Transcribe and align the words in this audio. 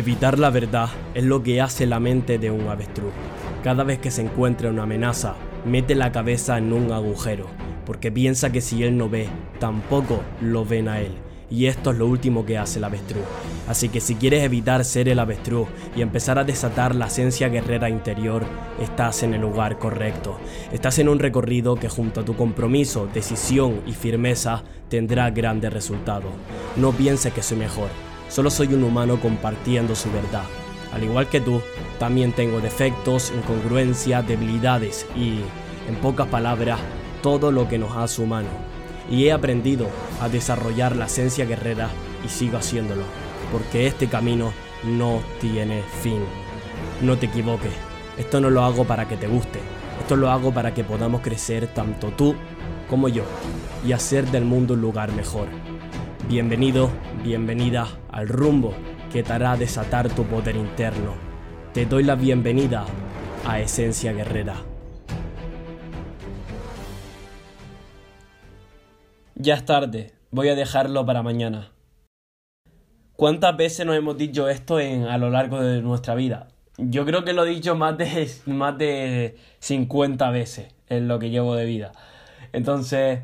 Evitar 0.00 0.38
la 0.38 0.48
verdad 0.48 0.88
es 1.12 1.24
lo 1.24 1.42
que 1.42 1.60
hace 1.60 1.84
la 1.84 2.00
mente 2.00 2.38
de 2.38 2.50
un 2.50 2.68
avestruz. 2.68 3.12
Cada 3.62 3.84
vez 3.84 3.98
que 3.98 4.10
se 4.10 4.22
encuentra 4.22 4.70
una 4.70 4.84
amenaza, 4.84 5.34
mete 5.66 5.94
la 5.94 6.10
cabeza 6.10 6.56
en 6.56 6.72
un 6.72 6.90
agujero, 6.90 7.48
porque 7.84 8.10
piensa 8.10 8.50
que 8.50 8.62
si 8.62 8.82
él 8.82 8.96
no 8.96 9.10
ve, 9.10 9.28
tampoco 9.58 10.22
lo 10.40 10.64
ven 10.64 10.88
a 10.88 11.02
él. 11.02 11.12
Y 11.50 11.66
esto 11.66 11.90
es 11.90 11.98
lo 11.98 12.06
último 12.06 12.46
que 12.46 12.56
hace 12.56 12.78
el 12.78 12.84
avestruz. 12.84 13.24
Así 13.68 13.90
que 13.90 14.00
si 14.00 14.14
quieres 14.14 14.42
evitar 14.42 14.86
ser 14.86 15.06
el 15.06 15.18
avestruz 15.18 15.68
y 15.94 16.00
empezar 16.00 16.38
a 16.38 16.44
desatar 16.44 16.94
la 16.94 17.08
esencia 17.08 17.50
guerrera 17.50 17.90
interior, 17.90 18.44
estás 18.80 19.22
en 19.22 19.34
el 19.34 19.42
lugar 19.42 19.78
correcto. 19.78 20.38
Estás 20.72 20.98
en 20.98 21.10
un 21.10 21.18
recorrido 21.18 21.76
que 21.76 21.90
junto 21.90 22.22
a 22.22 22.24
tu 22.24 22.36
compromiso, 22.36 23.06
decisión 23.12 23.82
y 23.86 23.92
firmeza 23.92 24.62
tendrá 24.88 25.28
grandes 25.28 25.74
resultados. 25.74 26.32
No 26.76 26.92
pienses 26.92 27.34
que 27.34 27.42
soy 27.42 27.58
mejor, 27.58 27.90
Solo 28.30 28.48
soy 28.48 28.74
un 28.74 28.84
humano 28.84 29.20
compartiendo 29.20 29.96
su 29.96 30.10
verdad. 30.12 30.44
Al 30.92 31.02
igual 31.02 31.28
que 31.28 31.40
tú, 31.40 31.60
también 31.98 32.32
tengo 32.32 32.60
defectos, 32.60 33.32
incongruencias, 33.36 34.26
debilidades 34.26 35.04
y, 35.16 35.40
en 35.88 35.96
pocas 36.00 36.28
palabras, 36.28 36.78
todo 37.22 37.50
lo 37.50 37.68
que 37.68 37.78
nos 37.78 37.96
hace 37.96 38.22
humano. 38.22 38.48
Y 39.10 39.26
he 39.26 39.32
aprendido 39.32 39.88
a 40.20 40.28
desarrollar 40.28 40.94
la 40.94 41.06
esencia 41.06 41.44
guerrera 41.44 41.88
y 42.24 42.28
sigo 42.28 42.56
haciéndolo, 42.56 43.02
porque 43.50 43.88
este 43.88 44.06
camino 44.06 44.52
no 44.84 45.18
tiene 45.40 45.82
fin. 46.00 46.22
No 47.02 47.18
te 47.18 47.26
equivoques, 47.26 47.72
esto 48.16 48.40
no 48.40 48.48
lo 48.48 48.62
hago 48.62 48.84
para 48.84 49.08
que 49.08 49.16
te 49.16 49.26
guste, 49.26 49.58
esto 50.00 50.14
lo 50.14 50.30
hago 50.30 50.54
para 50.54 50.72
que 50.72 50.84
podamos 50.84 51.20
crecer 51.20 51.66
tanto 51.66 52.12
tú 52.12 52.36
como 52.88 53.08
yo 53.08 53.24
y 53.84 53.90
hacer 53.90 54.30
del 54.30 54.44
mundo 54.44 54.74
un 54.74 54.82
lugar 54.82 55.10
mejor. 55.12 55.48
Bienvenido, 56.28 56.90
bienvenida 57.24 57.88
al 58.20 58.28
rumbo 58.28 58.74
que 59.10 59.22
te 59.22 59.32
hará 59.32 59.56
desatar 59.56 60.10
tu 60.10 60.24
poder 60.24 60.54
interno. 60.54 61.14
Te 61.72 61.86
doy 61.86 62.04
la 62.04 62.16
bienvenida 62.16 62.84
a 63.46 63.60
Esencia 63.60 64.12
Guerrera. 64.12 64.56
Ya 69.36 69.54
es 69.54 69.64
tarde, 69.64 70.12
voy 70.30 70.50
a 70.50 70.54
dejarlo 70.54 71.06
para 71.06 71.22
mañana. 71.22 71.72
¿Cuántas 73.16 73.56
veces 73.56 73.86
nos 73.86 73.96
hemos 73.96 74.18
dicho 74.18 74.50
esto 74.50 74.78
en, 74.78 75.04
a 75.04 75.16
lo 75.16 75.30
largo 75.30 75.62
de 75.62 75.80
nuestra 75.80 76.14
vida? 76.14 76.48
Yo 76.76 77.06
creo 77.06 77.24
que 77.24 77.32
lo 77.32 77.46
he 77.46 77.48
dicho 77.48 77.74
más 77.74 77.96
de, 77.96 78.30
más 78.44 78.76
de 78.76 79.38
50 79.60 80.28
veces 80.28 80.74
en 80.88 81.08
lo 81.08 81.18
que 81.18 81.30
llevo 81.30 81.54
de 81.54 81.64
vida. 81.64 81.92
Entonces, 82.52 83.20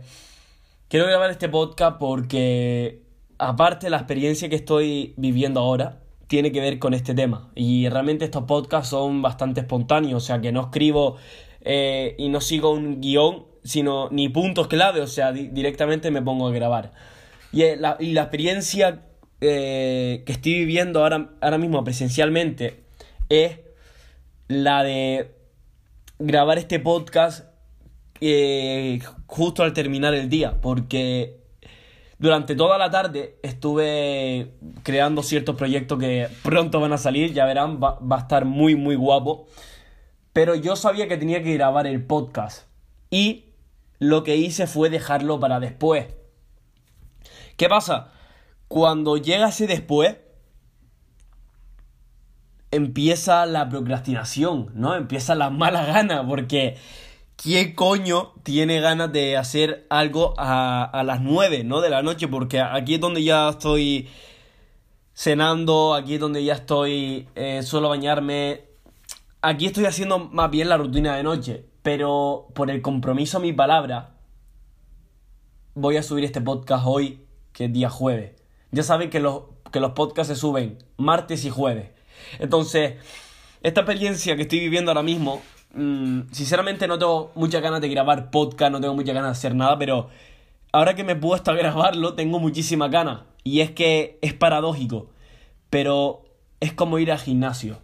Quiero 0.89 1.07
grabar 1.09 1.31
este 1.31 1.49
podcast 1.49 1.99
porque, 1.99 3.03
aparte, 3.39 3.91
la 3.91 3.99
experiencia 3.99 4.49
que 4.49 4.57
estoy 4.57 5.15
viviendo 5.17 5.61
ahora 5.61 6.01
tiene 6.27 6.53
que 6.53 6.61
ver 6.61 6.79
con 6.79 6.95
este 6.95 7.15
tema. 7.15 7.51
Y 7.55 7.89
realmente 7.89 8.25
estos 8.25 8.45
podcasts 8.45 8.91
son 8.91 9.23
bastante 9.23 9.61
espontáneos, 9.61 10.23
o 10.23 10.27
sea 10.27 10.41
que 10.41 10.53
no 10.53 10.63
escribo 10.63 11.17
eh, 11.63 12.15
y 12.19 12.29
no 12.29 12.41
sigo 12.41 12.71
un 12.71 13.01
guion, 13.01 13.45
sino 13.65 14.09
ni 14.11 14.29
puntos 14.29 14.69
clave, 14.69 15.01
o 15.01 15.07
sea, 15.07 15.33
directamente 15.33 16.11
me 16.11 16.23
pongo 16.23 16.49
a 16.49 16.53
grabar. 16.53 16.93
Y 17.53 17.63
eh, 17.63 17.77
la, 17.77 17.97
y 18.01 18.13
la 18.13 18.23
experiencia 18.23 19.03
eh, 19.41 20.23
que 20.27 20.33
estoy 20.33 20.55
viviendo 20.55 21.03
ahora, 21.03 21.31
ahora 21.41 21.59
mismo 21.59 21.83
presencialmente 21.85 22.85
es 23.29 23.59
la 24.49 24.83
de 24.83 25.33
grabar 26.19 26.59
este 26.59 26.81
podcast 26.81 27.47
justo 29.27 29.63
al 29.63 29.73
terminar 29.75 30.15
el 30.15 30.29
día, 30.29 30.61
porque 30.61 31.46
durante 32.19 32.55
toda 32.55 32.79
la 32.79 32.91
tarde 32.91 33.39
estuve 33.43 34.55
creando 34.83 35.23
ciertos 35.23 35.57
proyectos 35.57 35.99
que 35.99 36.29
pronto 36.43 36.81
van 36.81 36.93
a 36.93 36.99
salir, 36.99 37.33
ya 37.33 37.45
verán, 37.45 37.81
va, 37.83 37.99
va, 38.01 38.17
a 38.17 38.21
estar 38.21 38.45
muy, 38.45 38.75
muy 38.75 38.95
guapo. 38.95 39.47
Pero 40.33 40.55
yo 40.55 40.77
sabía 40.77 41.09
que 41.09 41.17
tenía 41.17 41.43
que 41.43 41.55
grabar 41.55 41.87
el 41.87 42.05
podcast 42.05 42.67
y 43.11 43.47
lo 43.99 44.23
que 44.25 44.37
hice 44.37 44.67
fue 44.67 44.91
dejarlo 44.91 45.41
para 45.41 45.61
después. 45.61 46.07
¿Qué 47.57 47.69
pasa? 47.69 48.13
Cuando 48.69 49.17
llega 49.17 49.49
ese 49.49 49.67
después, 49.67 50.17
empieza 52.71 53.47
la 53.47 53.69
procrastinación, 53.69 54.71
¿no? 54.75 54.95
Empieza 54.95 55.35
la 55.35 55.51
mala 55.51 55.85
gana, 55.87 56.27
porque 56.27 56.77
¿quién 57.37 57.75
coño 57.75 58.33
tiene 58.43 58.81
ganas 58.81 59.13
de 59.13 59.37
hacer 59.37 59.87
algo 59.91 60.35
a, 60.39 60.85
a, 60.85 61.05
las 61.05 61.21
9, 61.21 61.65
¿no? 61.65 61.81
De 61.81 61.91
la 61.91 62.03
noche, 62.03 62.29
porque 62.29 62.61
aquí 62.61 62.95
es 62.95 63.01
donde 63.01 63.23
ya 63.23 63.51
estoy 63.51 64.09
cenando, 65.17 65.95
aquí 65.95 66.15
es 66.15 66.21
donde 66.21 66.45
ya 66.45 66.55
estoy, 66.55 67.29
eh, 67.35 67.63
suelo 67.63 67.89
bañarme. 67.89 68.65
Aquí 69.41 69.67
estoy 69.67 69.87
haciendo 69.87 70.19
más 70.19 70.51
bien 70.51 70.69
la 70.69 70.77
rutina 70.77 71.17
de 71.17 71.23
noche, 71.23 71.65
pero 71.83 72.49
por 72.55 72.71
el 72.71 72.83
compromiso 72.83 73.39
a 73.39 73.41
mi 73.41 73.53
palabra, 73.53 74.17
voy 75.75 75.97
a 75.97 76.03
subir 76.03 76.25
este 76.25 76.41
podcast 76.41 76.85
hoy, 76.87 77.25
que 77.53 77.67
es 77.67 77.73
día 77.73 77.89
jueves. 77.89 78.33
Ya 78.73 78.83
saben 78.83 79.09
que 79.09 79.21
los, 79.21 79.45
que 79.73 79.81
los 79.81 79.93
podcasts 79.93 80.33
se 80.35 80.39
suben 80.39 80.79
martes 80.99 81.45
y 81.45 81.51
jueves. 81.51 81.91
Entonces, 82.39 82.95
esta 83.63 83.81
experiencia 83.81 84.37
que 84.37 84.43
estoy 84.43 84.61
viviendo 84.61 84.91
ahora 84.91 85.03
mismo 85.03 85.43
mmm, 85.75 86.23
sinceramente 86.33 86.89
no 86.89 86.99
tengo 86.99 87.33
muchas 87.35 87.63
ganas 87.63 87.81
de 87.81 87.89
grabar 87.89 88.31
podcast, 88.31 88.73
no 88.73 88.81
tengo 88.81 88.95
muchas 88.95 89.15
ganas 89.15 89.31
de 89.31 89.39
hacer 89.39 89.55
nada, 89.55 89.79
pero 89.79 90.09
ahora 90.73 90.95
que 90.95 91.05
me 91.05 91.13
he 91.13 91.17
puesto 91.17 91.51
a 91.51 91.55
grabarlo 91.57 92.15
tengo 92.15 92.39
muchísimas 92.39 92.91
ganas. 92.91 93.21
Y 93.45 93.61
es 93.61 93.71
que 93.71 94.19
es 94.23 94.35
paradójico, 94.35 95.11
pero 95.71 96.25
es 96.61 96.73
como 96.73 96.99
ir 96.99 97.13
al 97.13 97.19
gimnasio. 97.19 97.79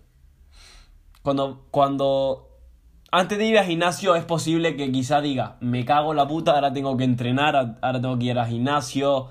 Cuando, 1.22 1.66
cuando 1.70 2.48
antes 3.12 3.38
de 3.38 3.47
ir 3.47 3.59
al 3.59 3.66
gimnasio 3.66 4.16
es 4.16 4.25
posible 4.25 4.75
que 4.76 4.91
quizá 4.91 5.20
diga, 5.20 5.56
me 5.60 5.84
cago 5.84 6.12
en 6.12 6.16
la 6.16 6.26
puta, 6.26 6.53
ahora 6.53 6.72
tengo 6.72 6.97
que 6.97 7.04
entrenar, 7.04 7.76
ahora 7.81 8.00
tengo 8.00 8.19
que 8.19 8.25
ir 8.25 8.38
al 8.38 8.49
gimnasio. 8.49 9.28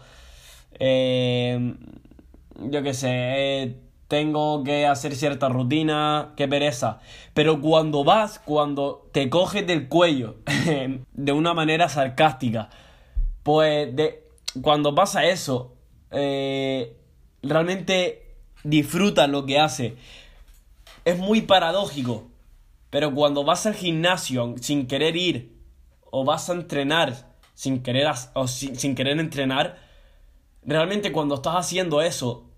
Eh, 0.79 1.75
yo 2.69 2.83
qué 2.83 2.93
sé, 2.93 3.09
eh, 3.11 3.81
tengo 4.11 4.65
que 4.65 4.85
hacer 4.85 5.15
cierta 5.15 5.47
rutina, 5.47 6.33
qué 6.35 6.45
pereza. 6.45 6.99
Pero 7.33 7.61
cuando 7.61 8.03
vas, 8.03 8.39
cuando 8.39 9.07
te 9.13 9.29
coges 9.29 9.65
del 9.65 9.87
cuello 9.87 10.35
de 11.13 11.31
una 11.31 11.53
manera 11.53 11.87
sarcástica, 11.87 12.67
pues 13.41 13.87
cuando 14.61 14.93
pasa 14.93 15.23
eso, 15.23 15.77
eh, 16.11 16.93
realmente 17.41 18.35
disfrutas 18.65 19.29
lo 19.29 19.45
que 19.45 19.59
hace. 19.59 19.95
Es 21.05 21.17
muy 21.17 21.43
paradójico, 21.43 22.27
pero 22.89 23.13
cuando 23.13 23.45
vas 23.45 23.65
al 23.65 23.75
gimnasio 23.75 24.55
sin 24.59 24.87
querer 24.87 25.15
ir, 25.15 25.55
o 26.09 26.25
vas 26.25 26.49
a 26.49 26.53
entrenar 26.53 27.33
sin 27.53 27.81
querer, 27.81 28.11
o 28.33 28.49
sin, 28.49 28.75
sin 28.75 28.93
querer 28.93 29.17
entrenar, 29.21 29.77
realmente 30.63 31.13
cuando 31.13 31.35
estás 31.35 31.55
haciendo 31.55 32.01
eso, 32.01 32.50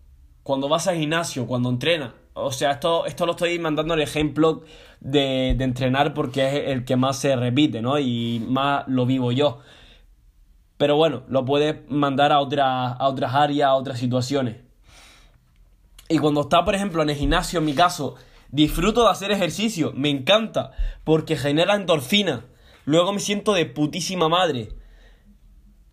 cuando 0.43 0.69
vas 0.69 0.87
al 0.87 0.97
gimnasio, 0.97 1.47
cuando 1.47 1.69
entrenas. 1.69 2.11
O 2.33 2.51
sea, 2.51 2.71
esto, 2.71 3.05
esto 3.05 3.25
lo 3.25 3.33
estoy 3.33 3.57
mandando 3.59 3.93
el 3.93 4.01
ejemplo 4.01 4.63
de, 4.99 5.55
de, 5.57 5.63
entrenar 5.63 6.13
porque 6.13 6.47
es 6.47 6.69
el 6.71 6.83
que 6.83 6.95
más 6.95 7.17
se 7.17 7.35
repite, 7.35 7.81
¿no? 7.81 7.99
Y 7.99 8.43
más 8.47 8.85
lo 8.87 9.05
vivo 9.05 9.31
yo. 9.31 9.59
Pero 10.77 10.97
bueno, 10.97 11.23
lo 11.27 11.45
puedes 11.45 11.89
mandar 11.89 12.31
a, 12.31 12.39
otra, 12.39 12.87
a 12.89 13.07
otras 13.07 13.33
áreas, 13.35 13.69
a 13.69 13.75
otras 13.75 13.99
situaciones. 13.99 14.57
Y 16.09 16.17
cuando 16.17 16.41
está, 16.41 16.65
por 16.65 16.75
ejemplo, 16.75 17.01
en 17.03 17.09
el 17.09 17.15
gimnasio, 17.15 17.59
en 17.59 17.65
mi 17.65 17.73
caso, 17.73 18.15
disfruto 18.49 19.03
de 19.03 19.11
hacer 19.11 19.31
ejercicio, 19.31 19.93
me 19.95 20.09
encanta, 20.09 20.71
porque 21.03 21.37
genera 21.37 21.75
endorfina. 21.75 22.45
Luego 22.85 23.13
me 23.13 23.19
siento 23.19 23.53
de 23.53 23.65
putísima 23.65 24.27
madre. 24.27 24.69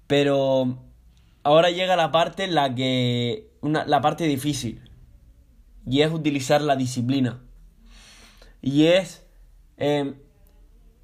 Pero 0.06 0.78
ahora 1.44 1.70
llega 1.70 1.94
la 1.96 2.10
parte 2.10 2.44
en 2.44 2.54
la 2.54 2.74
que 2.74 3.49
una, 3.60 3.84
la 3.84 4.00
parte 4.00 4.24
difícil. 4.24 4.82
Y 5.86 6.02
es 6.02 6.12
utilizar 6.12 6.60
la 6.60 6.76
disciplina. 6.76 7.40
Y 8.60 8.86
es 8.86 9.26
eh, 9.78 10.14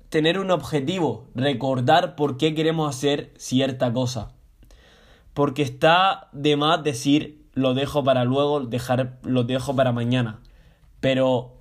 tener 0.09 0.39
un 0.39 0.51
objetivo, 0.51 1.29
recordar 1.35 2.17
por 2.17 2.37
qué 2.37 2.55
queremos 2.55 2.95
hacer 2.95 3.33
cierta 3.37 3.93
cosa. 3.93 4.33
Porque 5.35 5.63
está 5.63 6.29
de 6.33 6.57
más 6.57 6.83
decir 6.83 7.47
lo 7.57 7.73
dejo 7.73 8.05
para 8.05 8.25
luego, 8.25 8.61
dejar, 8.61 9.19
lo 9.23 9.45
dejo 9.45 9.75
para 9.75 9.91
mañana. 9.91 10.41
Pero, 11.01 11.57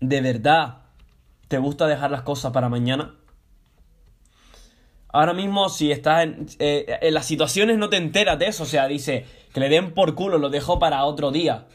¿de 0.00 0.20
verdad 0.22 0.78
te 1.48 1.58
gusta 1.58 1.86
dejar 1.86 2.10
las 2.10 2.22
cosas 2.22 2.52
para 2.52 2.70
mañana? 2.70 3.14
Ahora 5.12 5.34
mismo, 5.34 5.68
si 5.68 5.92
estás 5.92 6.24
en, 6.24 6.46
eh, 6.58 6.98
en 7.02 7.14
las 7.14 7.26
situaciones, 7.26 7.76
no 7.76 7.90
te 7.90 7.98
enteras 7.98 8.38
de 8.38 8.46
eso. 8.46 8.62
O 8.62 8.66
sea, 8.66 8.88
dice 8.88 9.26
que 9.52 9.60
le 9.60 9.68
den 9.68 9.92
por 9.92 10.14
culo, 10.14 10.38
lo 10.38 10.48
dejo 10.48 10.78
para 10.78 11.04
otro 11.04 11.30
día. 11.30 11.66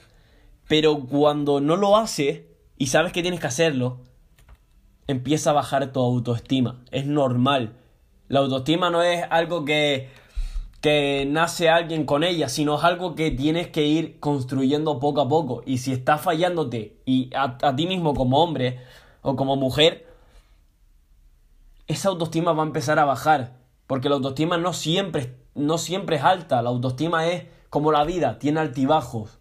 Pero 0.67 1.05
cuando 1.05 1.61
no 1.61 1.75
lo 1.75 1.95
haces 1.95 2.41
y 2.77 2.87
sabes 2.87 3.13
que 3.13 3.21
tienes 3.21 3.39
que 3.39 3.47
hacerlo, 3.47 4.01
empieza 5.05 5.51
a 5.51 5.53
bajar 5.53 5.91
tu 5.91 5.99
autoestima. 5.99 6.83
Es 6.91 7.05
normal. 7.05 7.77
La 8.27 8.39
autoestima 8.39 8.89
no 8.89 9.03
es 9.03 9.23
algo 9.29 9.65
que, 9.65 10.09
que 10.81 11.25
nace 11.29 11.69
alguien 11.69 12.05
con 12.05 12.23
ella, 12.23 12.49
sino 12.49 12.75
es 12.75 12.83
algo 12.83 13.13
que 13.13 13.31
tienes 13.31 13.67
que 13.67 13.85
ir 13.85 14.19
construyendo 14.19 14.99
poco 14.99 15.21
a 15.21 15.29
poco. 15.29 15.61
Y 15.65 15.77
si 15.77 15.93
estás 15.93 16.21
fallándote 16.21 16.97
y 17.05 17.29
a, 17.35 17.57
a 17.61 17.75
ti 17.75 17.85
mismo 17.85 18.15
como 18.15 18.43
hombre 18.43 18.79
o 19.21 19.35
como 19.35 19.55
mujer, 19.55 20.06
esa 21.87 22.09
autoestima 22.09 22.53
va 22.53 22.63
a 22.63 22.67
empezar 22.67 22.99
a 22.99 23.05
bajar. 23.05 23.57
Porque 23.87 24.09
la 24.09 24.15
autoestima 24.15 24.57
no 24.57 24.73
siempre, 24.73 25.37
no 25.55 25.77
siempre 25.77 26.17
es 26.17 26.23
alta, 26.23 26.61
la 26.61 26.69
autoestima 26.69 27.27
es 27.27 27.45
como 27.69 27.91
la 27.91 28.03
vida, 28.03 28.37
tiene 28.37 28.59
altibajos. 28.59 29.39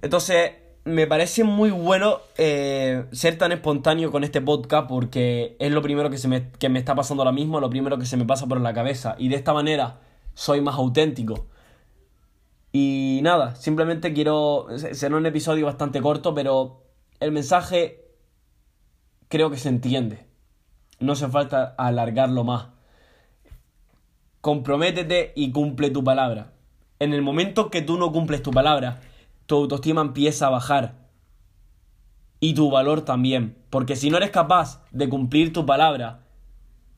Entonces, 0.00 0.52
me 0.84 1.06
parece 1.08 1.42
muy 1.42 1.70
bueno 1.70 2.20
eh, 2.38 3.04
ser 3.10 3.36
tan 3.36 3.50
espontáneo 3.50 4.12
con 4.12 4.22
este 4.22 4.40
podcast 4.40 4.88
porque 4.88 5.56
es 5.58 5.72
lo 5.72 5.82
primero 5.82 6.08
que, 6.08 6.18
se 6.18 6.28
me, 6.28 6.50
que 6.52 6.68
me 6.68 6.78
está 6.78 6.94
pasando 6.94 7.22
ahora 7.22 7.32
mismo, 7.32 7.60
lo 7.60 7.68
primero 7.68 7.98
que 7.98 8.06
se 8.06 8.16
me 8.16 8.24
pasa 8.24 8.46
por 8.46 8.60
la 8.60 8.72
cabeza. 8.72 9.16
Y 9.18 9.28
de 9.28 9.36
esta 9.36 9.52
manera 9.52 9.98
soy 10.34 10.60
más 10.60 10.76
auténtico. 10.76 11.46
Y 12.72 13.20
nada, 13.22 13.56
simplemente 13.56 14.12
quiero... 14.12 14.66
Será 14.92 15.16
un 15.16 15.26
episodio 15.26 15.66
bastante 15.66 16.00
corto, 16.00 16.34
pero 16.34 16.84
el 17.18 17.32
mensaje 17.32 18.07
creo 19.28 19.50
que 19.50 19.56
se 19.56 19.68
entiende. 19.68 20.26
No 21.00 21.12
hace 21.12 21.28
falta 21.28 21.74
alargarlo 21.78 22.44
más. 22.44 22.68
Comprométete 24.40 25.32
y 25.36 25.52
cumple 25.52 25.90
tu 25.90 26.02
palabra. 26.02 26.52
En 26.98 27.12
el 27.12 27.22
momento 27.22 27.70
que 27.70 27.82
tú 27.82 27.98
no 27.98 28.10
cumples 28.10 28.42
tu 28.42 28.50
palabra, 28.50 29.00
tu 29.46 29.56
autoestima 29.56 30.00
empieza 30.00 30.46
a 30.46 30.50
bajar. 30.50 30.94
Y 32.40 32.54
tu 32.54 32.70
valor 32.70 33.02
también. 33.02 33.56
Porque 33.70 33.96
si 33.96 34.10
no 34.10 34.16
eres 34.16 34.30
capaz 34.30 34.84
de 34.90 35.08
cumplir 35.08 35.52
tu 35.52 35.66
palabra, 35.66 36.24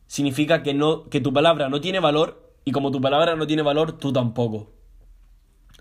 significa 0.07 0.63
que, 0.63 0.75
no, 0.75 1.05
que 1.05 1.21
tu 1.21 1.33
palabra 1.33 1.69
no 1.69 1.81
tiene 1.81 2.01
valor 2.01 2.55
y 2.65 2.73
como 2.73 2.91
tu 2.91 3.01
palabra 3.01 3.37
no 3.37 3.47
tiene 3.47 3.63
valor, 3.63 3.93
tú 3.99 4.13
tampoco. 4.13 4.73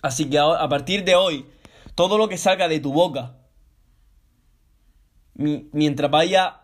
Así 0.02 0.30
que 0.30 0.40
a 0.40 0.70
partir 0.70 1.04
de 1.04 1.16
hoy, 1.16 1.46
todo 1.96 2.18
lo 2.18 2.30
que 2.30 2.38
salga 2.38 2.68
de 2.68 2.80
tu 2.80 2.94
boca, 2.94 3.39
mientras 5.40 6.12
vaya 6.12 6.62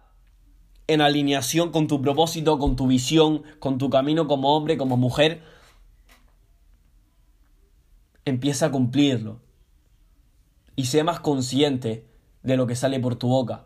en 0.88 1.02
alineación 1.02 1.72
con 1.72 1.88
tu 1.88 2.02
propósito, 2.02 2.60
con 2.60 2.76
tu 2.76 2.88
visión, 2.88 3.44
con 3.60 3.78
tu 3.78 3.90
camino 3.90 4.28
como 4.28 4.56
hombre, 4.56 4.78
como 4.78 4.98
mujer, 4.98 5.42
empieza 8.26 8.68
a 8.68 8.72
cumplirlo 8.72 9.40
y 10.76 10.86
sé 10.86 11.04
más 11.04 11.20
consciente 11.22 12.06
de 12.44 12.58
lo 12.58 12.68
que 12.68 12.76
sale 12.76 13.00
por 13.00 13.16
tu 13.16 13.30
boca. 13.30 13.66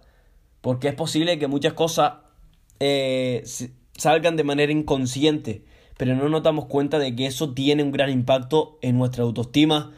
Porque 0.62 0.90
es 0.90 0.94
posible 0.94 1.40
que 1.40 1.48
muchas 1.48 1.74
cosas 1.74 2.14
eh, 2.80 3.44
salgan 3.98 4.36
de 4.36 4.44
manera 4.44 4.72
inconsciente, 4.72 5.66
pero 5.98 6.16
no 6.16 6.30
nos 6.30 6.44
damos 6.44 6.66
cuenta 6.66 7.00
de 7.00 7.16
que 7.16 7.26
eso 7.26 7.54
tiene 7.54 7.84
un 7.84 7.92
gran 7.92 8.10
impacto 8.10 8.78
en 8.82 8.98
nuestra 8.98 9.24
autoestima, 9.24 9.92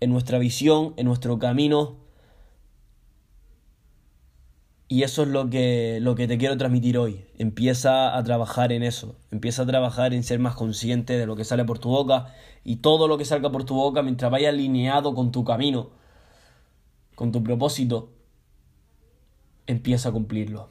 en 0.00 0.10
nuestra 0.10 0.38
visión, 0.38 0.94
en 0.96 1.06
nuestro 1.06 1.38
camino. 1.38 2.03
Y 4.94 5.02
eso 5.02 5.24
es 5.24 5.28
lo 5.28 5.50
que, 5.50 5.98
lo 6.00 6.14
que 6.14 6.28
te 6.28 6.38
quiero 6.38 6.56
transmitir 6.56 6.98
hoy. 6.98 7.24
Empieza 7.36 8.16
a 8.16 8.22
trabajar 8.22 8.70
en 8.70 8.84
eso. 8.84 9.16
Empieza 9.32 9.64
a 9.64 9.66
trabajar 9.66 10.14
en 10.14 10.22
ser 10.22 10.38
más 10.38 10.54
consciente 10.54 11.18
de 11.18 11.26
lo 11.26 11.34
que 11.34 11.42
sale 11.42 11.64
por 11.64 11.80
tu 11.80 11.88
boca. 11.88 12.32
Y 12.62 12.76
todo 12.76 13.08
lo 13.08 13.18
que 13.18 13.24
salga 13.24 13.50
por 13.50 13.64
tu 13.64 13.74
boca, 13.74 14.04
mientras 14.04 14.30
vaya 14.30 14.50
alineado 14.50 15.12
con 15.12 15.32
tu 15.32 15.42
camino, 15.42 15.90
con 17.16 17.32
tu 17.32 17.42
propósito, 17.42 18.12
empieza 19.66 20.10
a 20.10 20.12
cumplirlo. 20.12 20.70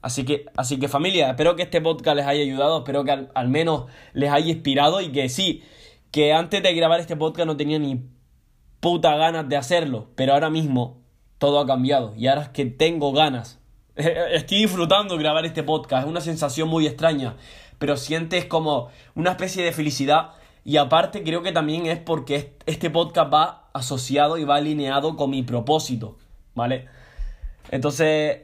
Así 0.00 0.24
que, 0.24 0.46
así 0.56 0.78
que 0.78 0.88
familia, 0.88 1.28
espero 1.28 1.54
que 1.54 1.64
este 1.64 1.82
podcast 1.82 2.16
les 2.16 2.24
haya 2.24 2.40
ayudado, 2.40 2.78
espero 2.78 3.04
que 3.04 3.28
al, 3.34 3.48
menos 3.50 3.90
les 4.14 4.30
haya 4.30 4.52
inspirado 4.52 5.02
y 5.02 5.12
que 5.12 5.28
sí, 5.28 5.62
que 6.10 6.32
antes 6.32 6.62
de 6.62 6.72
grabar 6.72 6.98
este 6.98 7.14
podcast 7.14 7.46
no 7.46 7.58
tenía 7.58 7.78
ni 7.78 8.08
puta 8.80 9.14
ganas 9.16 9.50
de 9.50 9.58
hacerlo, 9.58 10.12
pero 10.14 10.32
ahora 10.32 10.48
mismo 10.48 10.99
todo 11.40 11.58
ha 11.58 11.66
cambiado 11.66 12.14
y 12.16 12.28
ahora 12.28 12.42
es 12.42 12.48
que 12.50 12.66
tengo 12.66 13.12
ganas. 13.12 13.58
Estoy 13.96 14.58
disfrutando 14.58 15.16
grabar 15.16 15.44
este 15.46 15.64
podcast, 15.64 16.04
es 16.04 16.08
una 16.08 16.20
sensación 16.20 16.68
muy 16.68 16.86
extraña, 16.86 17.34
pero 17.78 17.96
sientes 17.96 18.44
como 18.44 18.90
una 19.16 19.30
especie 19.30 19.64
de 19.64 19.72
felicidad 19.72 20.32
y 20.64 20.76
aparte 20.76 21.24
creo 21.24 21.42
que 21.42 21.50
también 21.50 21.86
es 21.86 21.98
porque 21.98 22.56
este 22.66 22.90
podcast 22.90 23.32
va 23.32 23.70
asociado 23.72 24.36
y 24.36 24.44
va 24.44 24.56
alineado 24.56 25.16
con 25.16 25.30
mi 25.30 25.42
propósito, 25.42 26.18
¿vale? 26.54 26.86
Entonces, 27.70 28.42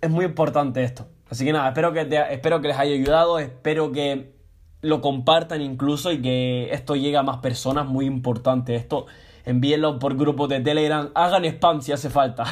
es 0.00 0.10
muy 0.10 0.24
importante 0.24 0.82
esto. 0.82 1.06
Así 1.30 1.44
que 1.44 1.52
nada, 1.52 1.68
espero 1.68 1.92
que, 1.92 2.00
espero 2.30 2.60
que 2.60 2.68
les 2.68 2.78
haya 2.78 2.94
ayudado, 2.94 3.38
espero 3.38 3.92
que 3.92 4.32
lo 4.80 5.00
compartan 5.00 5.62
incluso 5.62 6.10
y 6.10 6.20
que 6.20 6.72
esto 6.72 6.96
llegue 6.96 7.16
a 7.16 7.22
más 7.22 7.38
personas, 7.38 7.86
muy 7.86 8.06
importante 8.06 8.74
esto. 8.74 9.06
Envíenlo 9.46 10.00
por 10.00 10.16
grupos 10.16 10.48
de 10.48 10.60
Telegram, 10.60 11.10
hagan 11.14 11.44
spam 11.44 11.80
si 11.80 11.92
hace 11.92 12.10
falta. 12.10 12.44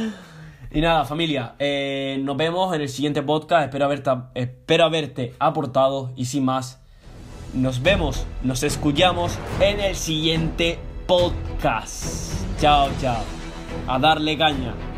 y 0.72 0.80
nada, 0.80 1.04
familia, 1.04 1.54
eh, 1.60 2.20
nos 2.22 2.36
vemos 2.36 2.74
en 2.74 2.82
el 2.82 2.88
siguiente 2.88 3.22
podcast, 3.22 3.66
espero 3.66 3.84
haberte, 3.84 4.10
espero 4.34 4.84
haberte 4.84 5.32
aportado 5.38 6.12
y 6.16 6.24
sin 6.24 6.44
más. 6.44 6.80
Nos 7.54 7.82
vemos, 7.82 8.26
nos 8.42 8.64
escuchamos 8.64 9.38
en 9.60 9.78
el 9.78 9.94
siguiente 9.94 10.80
podcast. 11.06 12.32
Chao, 12.60 12.90
chao. 13.00 13.22
A 13.86 13.98
darle 14.00 14.36
caña. 14.36 14.93